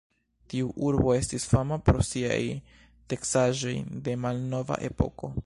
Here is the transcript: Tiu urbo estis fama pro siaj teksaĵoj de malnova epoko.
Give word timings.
Tiu 0.51 0.69
urbo 0.87 1.11
estis 1.17 1.45
fama 1.51 1.77
pro 1.89 2.05
siaj 2.07 2.39
teksaĵoj 3.15 3.77
de 4.09 4.19
malnova 4.27 4.81
epoko. 4.93 5.33